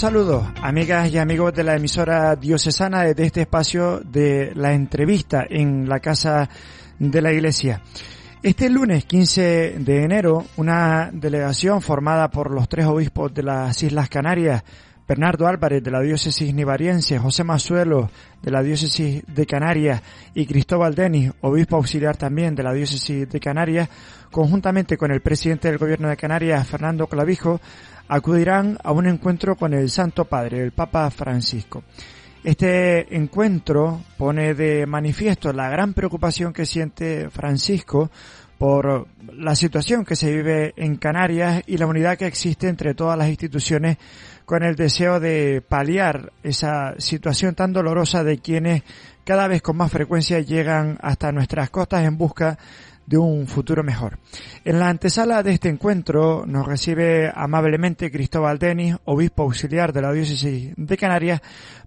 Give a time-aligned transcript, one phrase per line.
[0.00, 5.90] Saludo, amigas y amigos de la emisora diocesana de este espacio de la entrevista en
[5.90, 6.48] la Casa
[6.98, 7.82] de la Iglesia.
[8.42, 14.08] Este lunes 15 de enero, una delegación formada por los tres obispos de las Islas
[14.08, 14.64] Canarias,
[15.06, 18.10] Bernardo Álvarez de la diócesis nivariense, José Mazuelo
[18.40, 20.00] de la diócesis de Canarias
[20.32, 23.90] y Cristóbal Denis, obispo auxiliar también de la diócesis de Canarias,
[24.30, 27.60] conjuntamente con el presidente del gobierno de Canarias, Fernando Clavijo,
[28.10, 31.84] acudirán a un encuentro con el Santo Padre, el Papa Francisco.
[32.42, 38.10] Este encuentro pone de manifiesto la gran preocupación que siente Francisco
[38.58, 43.16] por la situación que se vive en Canarias y la unidad que existe entre todas
[43.16, 43.96] las instituciones
[44.44, 48.82] con el deseo de paliar esa situación tan dolorosa de quienes
[49.24, 52.58] cada vez con más frecuencia llegan hasta nuestras costas en busca
[53.10, 54.18] de un futuro mejor.
[54.64, 60.12] En la antesala de este encuentro nos recibe amablemente Cristóbal Denis, obispo auxiliar de la
[60.12, 61.40] diócesis de Canarias,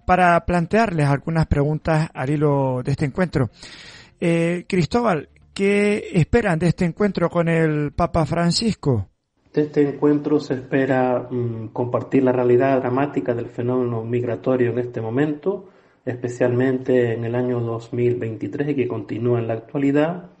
[0.04, 3.48] para plantearles algunas preguntas al hilo de este encuentro.
[4.20, 9.08] Eh, Cristóbal, ¿qué esperan de este encuentro con el Papa Francisco?
[9.54, 15.00] De este encuentro se espera mm, compartir la realidad dramática del fenómeno migratorio en este
[15.00, 15.70] momento,
[16.04, 20.33] especialmente en el año 2023 y que continúa en la actualidad,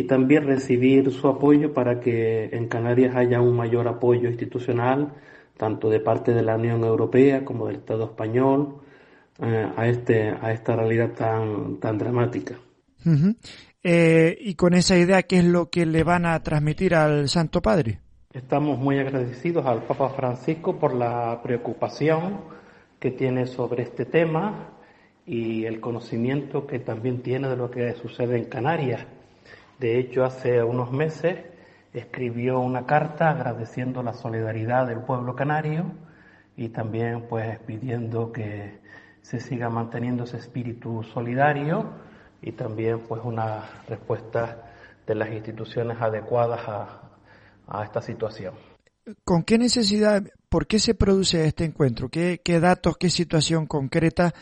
[0.00, 5.12] y también recibir su apoyo para que en Canarias haya un mayor apoyo institucional,
[5.58, 8.76] tanto de parte de la Unión Europea como del Estado español,
[9.42, 12.54] eh, a, este, a esta realidad tan, tan dramática.
[13.82, 17.60] Eh, y con esa idea, ¿qué es lo que le van a transmitir al Santo
[17.60, 18.00] Padre?
[18.32, 22.40] Estamos muy agradecidos al Papa Francisco por la preocupación
[22.98, 24.78] que tiene sobre este tema
[25.26, 29.06] y el conocimiento que también tiene de lo que sucede en Canarias
[29.80, 31.38] de hecho, hace unos meses
[31.94, 35.86] escribió una carta agradeciendo la solidaridad del pueblo canario
[36.54, 38.78] y también pues pidiendo que
[39.22, 41.86] se siga manteniendo ese espíritu solidario
[42.42, 44.70] y también pues una respuesta
[45.06, 48.54] de las instituciones adecuadas a, esta situación.
[49.24, 52.10] ¿Con qué necesidad, por qué se produce este encuentro?
[52.10, 54.34] ¿Qué, qué datos, qué situación concreta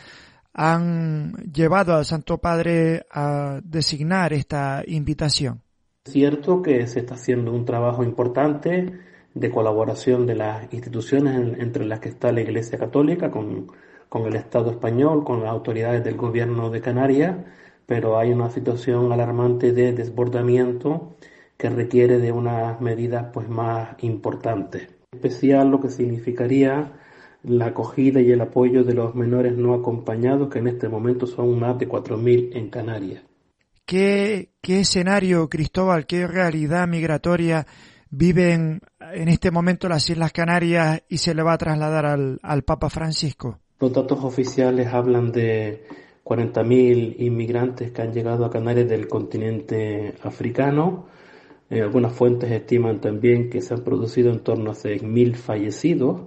[0.61, 5.61] han llevado al Santo Padre a designar esta invitación?
[6.03, 8.91] Es cierto que se está haciendo un trabajo importante
[9.33, 13.67] de colaboración de las instituciones entre las que está la Iglesia Católica con,
[14.09, 17.37] con el Estado español, con las autoridades del gobierno de Canarias,
[17.85, 21.15] pero hay una situación alarmante de desbordamiento
[21.55, 24.89] que requiere de unas medidas pues más importantes.
[25.13, 26.98] En especial lo que significaría
[27.43, 31.59] la acogida y el apoyo de los menores no acompañados, que en este momento son
[31.59, 33.23] más de 4.000 en Canarias.
[33.85, 37.65] ¿Qué, ¿Qué escenario, Cristóbal, qué realidad migratoria
[38.11, 38.81] viven
[39.13, 42.89] en este momento las Islas Canarias y se le va a trasladar al, al Papa
[42.89, 43.59] Francisco?
[43.79, 45.85] Los datos oficiales hablan de
[46.25, 51.07] 40.000 inmigrantes que han llegado a Canarias del continente africano.
[51.69, 56.21] Eh, algunas fuentes estiman también que se han producido en torno a 6.000 fallecidos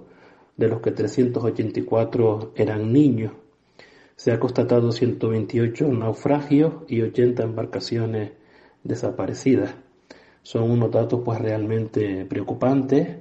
[0.63, 3.33] de los que 384 eran niños.
[4.15, 8.31] Se ha constatado 128 naufragios y 80 embarcaciones
[8.83, 9.75] desaparecidas.
[10.41, 13.17] Son unos datos pues realmente preocupantes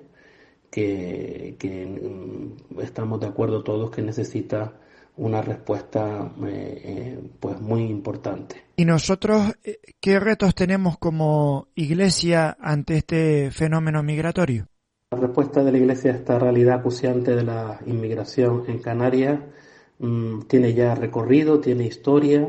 [0.70, 4.74] que, mm, estamos de acuerdo todos que necesita
[5.16, 8.62] una respuesta eh, eh, pues muy importante.
[8.76, 14.71] ¿Y nosotros eh, qué retos tenemos como iglesia ante este fenómeno migratorio?
[15.12, 19.40] La respuesta de la Iglesia a esta realidad acuciante de la inmigración en Canarias
[19.98, 22.48] mm, tiene ya recorrido, tiene historia,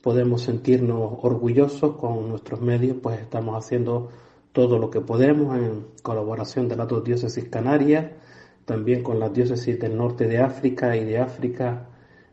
[0.00, 4.08] podemos sentirnos orgullosos con nuestros medios, pues estamos haciendo
[4.52, 8.12] todo lo que podemos en colaboración de las dos diócesis canarias,
[8.64, 11.90] también con las diócesis del norte de África y de África,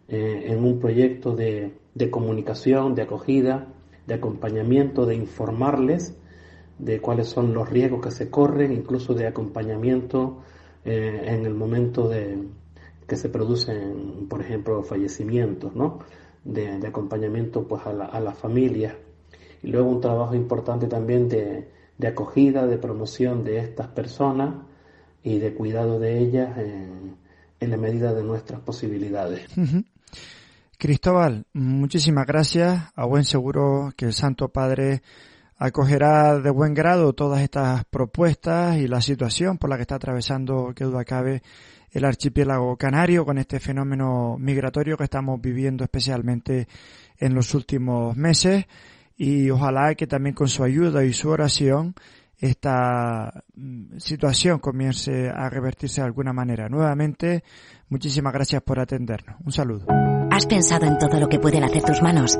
[0.08, 3.68] eh, en un proyecto de, de comunicación, de acogida,
[4.08, 6.16] de acompañamiento, de informarles
[6.80, 10.42] de cuáles son los riesgos que se corren, incluso de acompañamiento
[10.86, 12.42] eh, en el momento de
[13.06, 16.00] que se producen, por ejemplo, fallecimientos, ¿no?
[16.44, 18.98] De, acompañamiento pues a la, a familia.
[19.62, 21.70] Y luego un trabajo importante también de,
[22.08, 24.56] acogida, de promoción de estas personas
[25.22, 27.18] y de cuidado de ellas en,
[27.60, 29.48] en la medida de nuestras posibilidades.
[30.78, 32.90] Cristóbal, muchísimas gracias.
[32.96, 35.02] A buen seguro que el Santo Padre
[35.60, 40.72] acogerá de buen grado todas estas propuestas y la situación por la que está atravesando,
[40.74, 41.44] que duda cabe,
[41.92, 46.68] el archipiélago canario con este fenómeno migratorio que estamos viviendo especialmente
[47.18, 48.66] en los últimos meses
[49.18, 51.94] y ojalá que también con su ayuda y su oración
[52.38, 56.70] esta mm, situación comience a revertirse de alguna manera.
[56.70, 57.44] Nuevamente,
[57.90, 59.36] muchísimas gracias por atendernos.
[59.44, 59.88] Un saludo.
[60.32, 62.40] ¿Has pensado en todo lo que pueden hacer tus manos?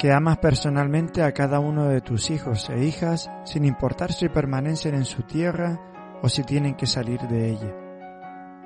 [0.00, 4.94] que amas personalmente a cada uno de tus hijos e hijas sin importar si permanecen
[4.94, 5.78] en su tierra
[6.22, 7.76] o si tienen que salir de ella.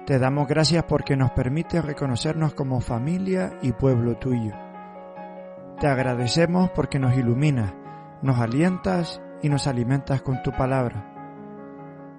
[0.07, 4.53] Te damos gracias porque nos permite reconocernos como familia y pueblo tuyo.
[5.81, 7.75] Te agradecemos porque nos iluminas,
[8.23, 11.11] nos alientas y nos alimentas con tu palabra.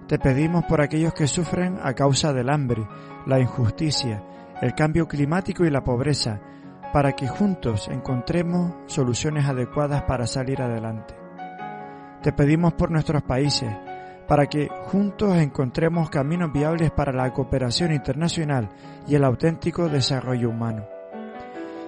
[0.10, 2.86] Te pedimos por aquellos que sufren a causa del hambre,
[3.26, 4.22] la injusticia,
[4.62, 6.42] el cambio climático y la pobreza,
[6.94, 11.16] para que juntos encontremos soluciones adecuadas para salir adelante.
[12.22, 13.70] Te pedimos por nuestros países,
[14.28, 18.70] para que juntos encontremos caminos viables para la cooperación internacional
[19.08, 20.86] y el auténtico desarrollo humano.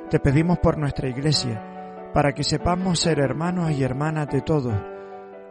[0.10, 4.76] Te pedimos por nuestra Iglesia, para que sepamos ser hermanos y hermanas de todos,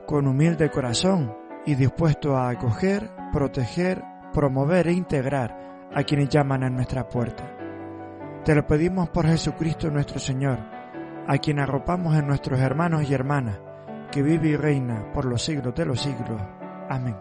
[0.07, 4.03] con humilde corazón y dispuesto a acoger, proteger,
[4.33, 7.66] promover e integrar a quienes llaman a nuestra puerta.
[8.47, 10.61] Te lo pedimos por Jesucristo nuestro Señor,
[11.27, 13.59] a quien arropamos en nuestros hermanos y hermanas,
[14.13, 16.41] que vive y reina por los siglos de los siglos.
[16.89, 17.17] Amén.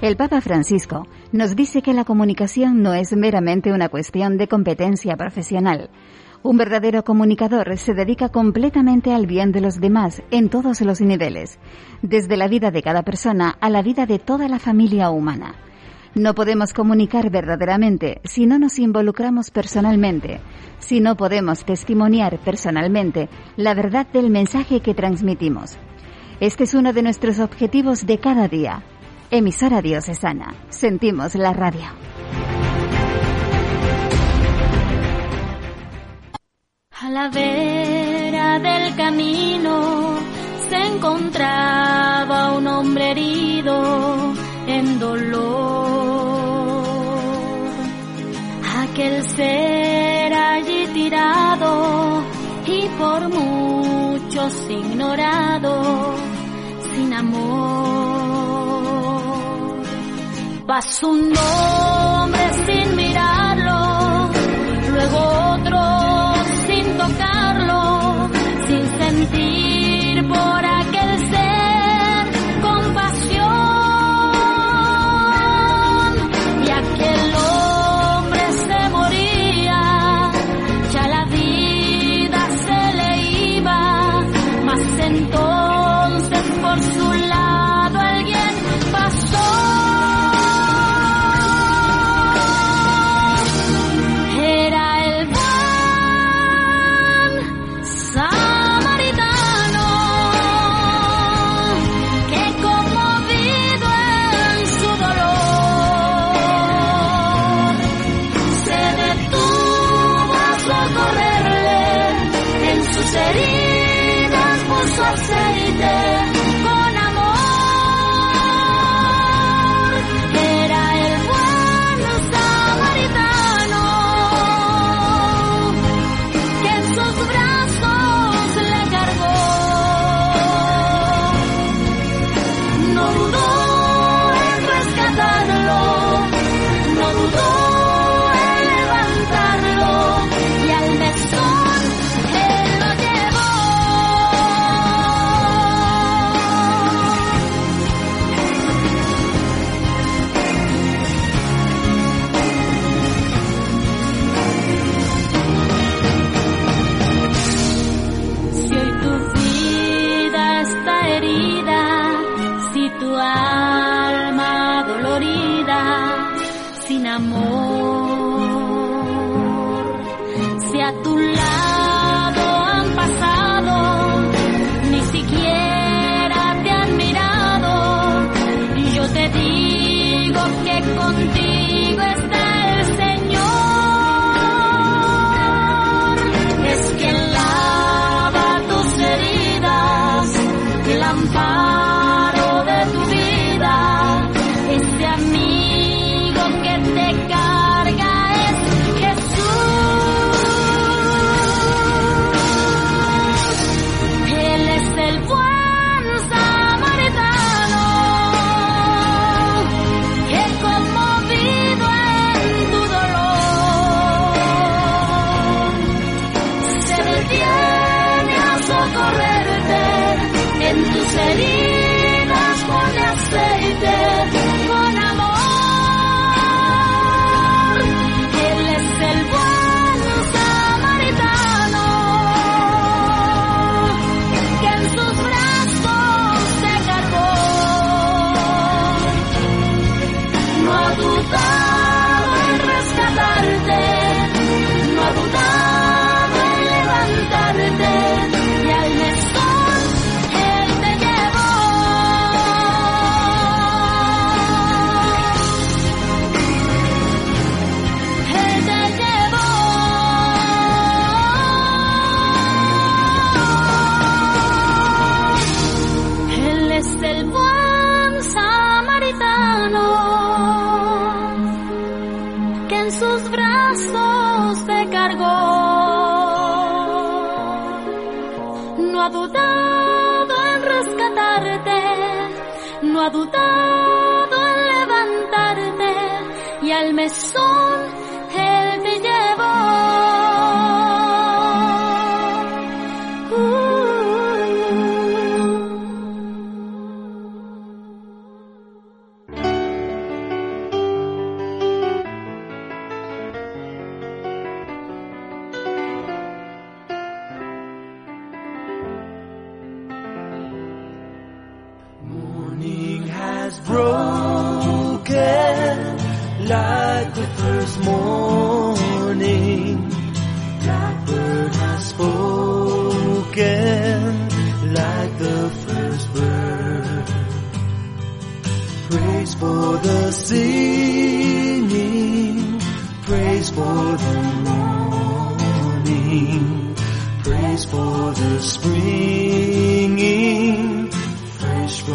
[0.00, 5.16] El Papa Francisco nos dice que la comunicación no es meramente una cuestión de competencia
[5.16, 5.90] profesional,
[6.42, 11.58] un verdadero comunicador se dedica completamente al bien de los demás en todos los niveles,
[12.02, 15.54] desde la vida de cada persona a la vida de toda la familia humana.
[16.14, 20.40] No podemos comunicar verdaderamente si no nos involucramos personalmente,
[20.78, 25.78] si no podemos testimoniar personalmente la verdad del mensaje que transmitimos.
[26.40, 28.82] Este es uno de nuestros objetivos de cada día.
[29.30, 30.54] Emisora Diocesana.
[30.68, 31.86] Sentimos la radio.
[37.04, 40.14] A la vera del camino
[40.68, 44.32] se encontraba un hombre herido
[44.68, 46.84] en dolor.
[48.84, 52.22] Aquel ser allí tirado
[52.66, 56.14] y por muchos ignorado,
[56.94, 58.12] sin amor.
[60.68, 62.41] Pasó un hombre
[69.26, 69.61] sin sentir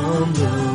[0.07, 0.66] I'm blue.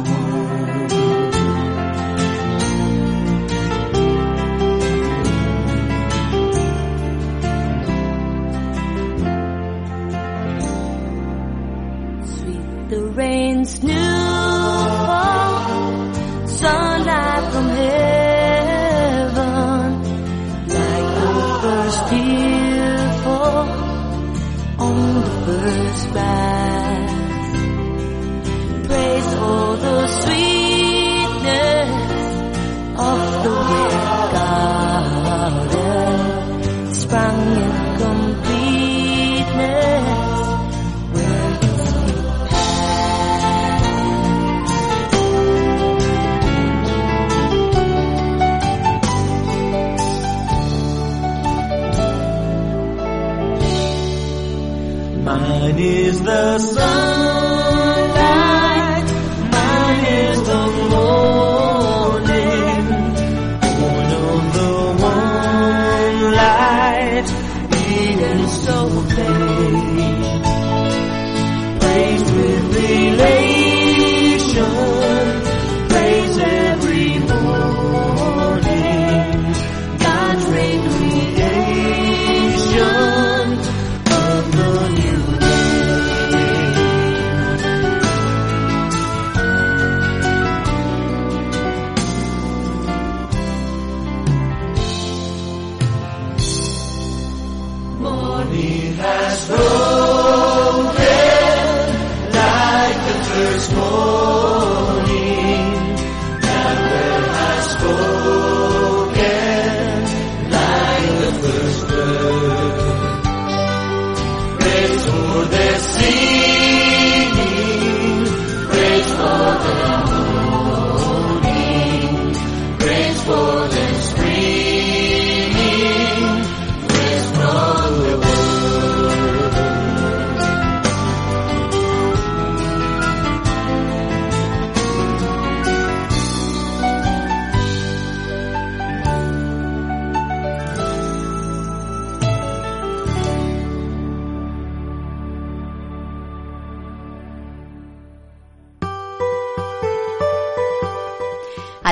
[55.82, 57.31] is the sun.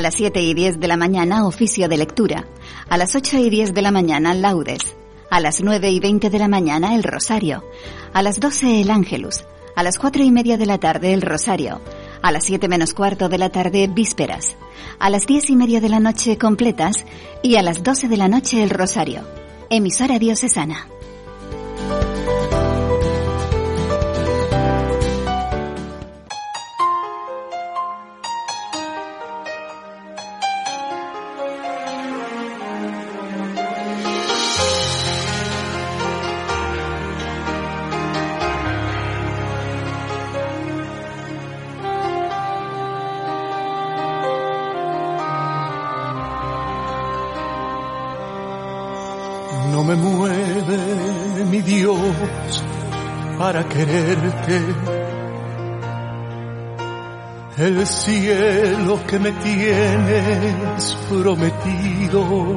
[0.00, 2.46] A las 7 y 10 de la mañana, oficio de lectura.
[2.88, 4.96] A las 8 y 10 de la mañana, laudes.
[5.30, 7.62] A las 9 y 20 de la mañana, el rosario.
[8.14, 9.44] A las 12, el ángelus.
[9.76, 11.82] A las 4 y media de la tarde, el rosario.
[12.22, 14.56] A las 7 menos cuarto de la tarde, vísperas.
[14.98, 17.04] A las 10 y media de la noche, completas.
[17.42, 19.20] Y a las 12 de la noche, el rosario.
[19.68, 20.88] Emisora diocesana.
[49.90, 51.98] Me mueve mi Dios
[53.36, 54.60] para quererte.
[57.58, 62.56] El cielo que me tienes prometido,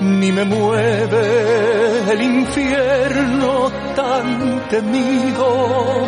[0.00, 6.00] ni me mueve el infierno tan temido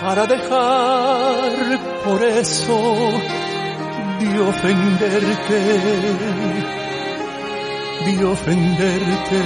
[0.00, 1.52] para dejar
[2.02, 2.78] por eso
[4.20, 5.60] de ofenderte,
[8.04, 9.40] de ofenderte.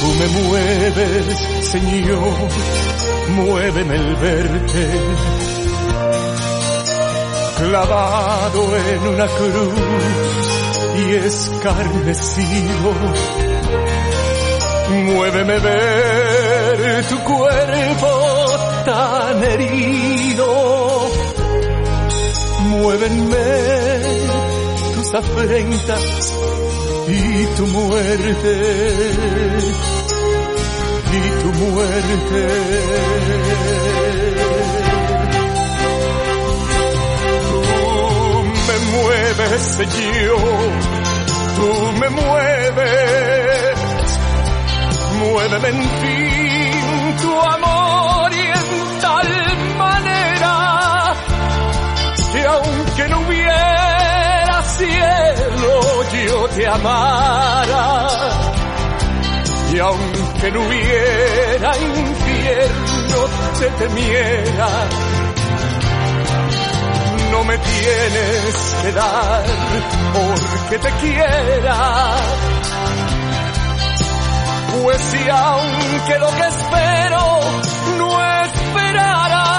[0.00, 1.26] Tú me mueves,
[1.70, 2.48] Señor,
[3.36, 4.90] muéveme el verte,
[7.58, 9.74] clavado en una cruz
[10.98, 12.92] y escarnecido.
[14.88, 18.46] Muéveme ver tu cuerpo
[18.84, 21.25] tan herido.
[22.68, 23.36] Muévenme
[24.94, 26.32] tus afrentas
[27.08, 28.54] y tu muerte.
[31.12, 32.46] Y tu muerte.
[37.62, 40.70] Tú me mueves, Señor.
[41.56, 41.68] Tú
[42.00, 43.78] me mueves.
[45.20, 46.45] Muéveme en fin
[56.56, 58.08] te amara.
[59.72, 63.18] Y aunque no hubiera infierno
[63.58, 64.68] te temiera.
[67.30, 69.44] No me tienes que dar
[70.14, 72.16] porque te quiera.
[74.82, 77.40] Pues si aunque lo que espero
[77.98, 79.55] no esperara,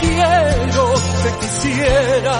[0.00, 2.34] quiero, te quisiera.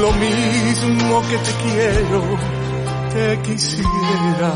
[0.00, 2.20] Lo mismo que te quiero,
[3.12, 4.50] te quisiera.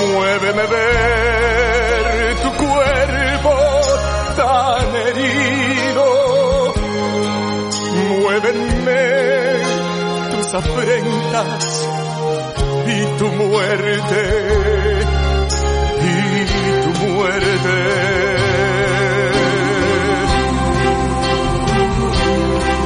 [0.00, 3.54] Muéveme ver tu cuerpo
[4.36, 6.06] tan herido.
[8.20, 9.04] Muévenme
[10.30, 11.88] tus afrentas
[12.86, 14.22] y tu muerte,
[16.02, 16.44] y
[16.84, 17.78] tu muerte.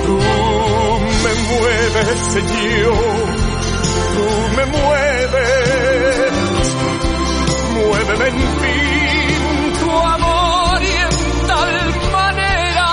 [0.07, 0.17] Tú
[1.25, 3.32] me mueves, Señor,
[4.15, 6.33] tú me mueves,
[7.75, 11.73] muéveme en fin tu amor y en tal
[12.13, 12.89] manera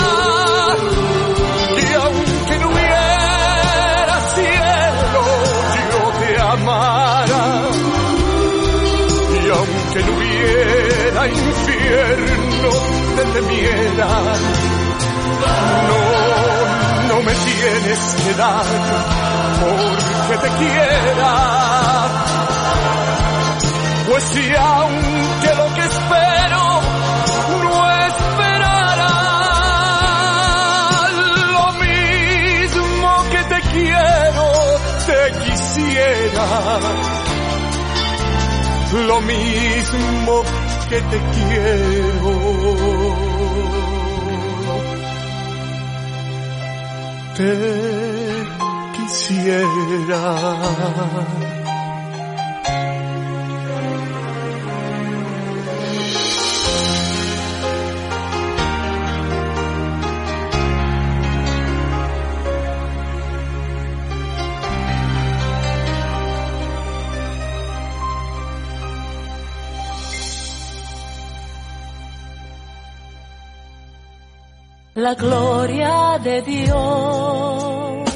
[1.77, 5.23] que aunque no hubiera cielo,
[5.89, 7.43] yo te amara.
[9.31, 12.69] Y aunque no hubiera infierno,
[13.15, 14.09] te temiera.
[15.87, 16.08] No
[17.29, 18.65] me tienes que dar
[19.61, 21.31] porque te quiera.
[24.07, 26.63] Pues si aunque lo que espero
[27.63, 29.11] no esperara,
[31.57, 34.45] lo mismo que te quiero,
[35.05, 36.45] te quisiera.
[39.07, 40.43] Lo mismo
[40.89, 43.28] que te quiero.
[47.39, 47.55] Te
[48.91, 50.19] quisiera.
[74.95, 78.09] La gloria de Dios.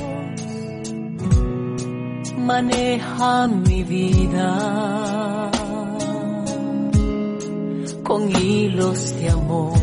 [2.38, 5.52] Maneja mi vida
[8.04, 9.80] con hilos de amor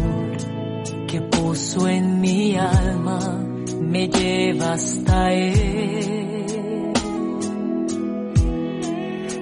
[1.07, 3.40] que puso en mi alma
[3.90, 6.92] me lleva hasta Él.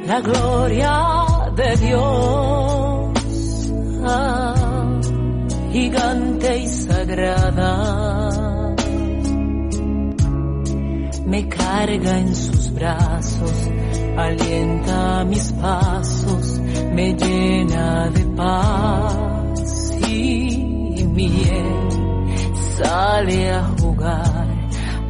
[0.07, 0.93] La gloria
[1.55, 2.01] de Dios,
[4.05, 4.58] ah,
[5.73, 7.75] gigante y sagrada,
[11.27, 13.69] me carga en sus brazos,
[14.17, 16.61] alienta mis pasos,
[16.93, 21.89] me llena de paz y miel
[22.83, 24.47] sale a jugar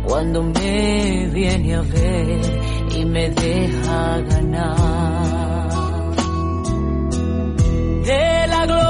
[0.07, 2.41] cuando me viene a ver
[2.97, 5.67] y me deja ganar.
[8.05, 8.88] De la gloria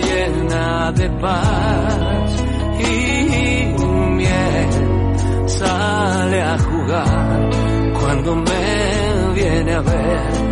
[0.00, 2.44] llena de paz
[2.78, 3.74] y
[4.16, 7.50] miel sale a jugar
[8.00, 10.43] cuando me viene a ver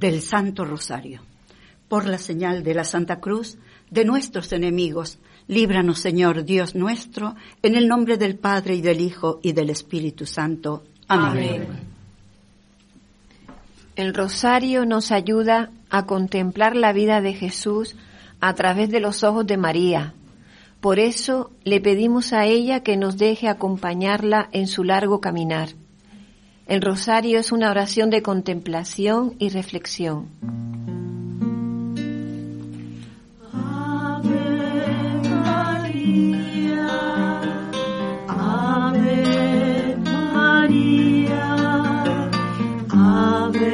[0.00, 1.20] del Santo Rosario.
[1.88, 3.58] Por la señal de la Santa Cruz
[3.90, 9.40] de nuestros enemigos, líbranos Señor Dios nuestro, en el nombre del Padre y del Hijo
[9.42, 10.84] y del Espíritu Santo.
[11.06, 11.66] Amén.
[13.94, 17.96] El rosario nos ayuda a contemplar la vida de Jesús
[18.40, 20.14] a través de los ojos de María.
[20.80, 25.68] Por eso le pedimos a ella que nos deje acompañarla en su largo caminar.
[26.70, 30.28] El rosario es una oración de contemplación y reflexión.
[33.52, 35.16] Ave
[35.52, 36.86] María,
[42.88, 43.70] Ave